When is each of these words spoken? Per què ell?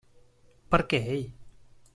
Per 0.75 0.79
què 0.95 1.03
ell? 1.17 1.23